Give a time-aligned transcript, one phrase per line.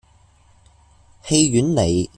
[1.21, 2.09] 戲院里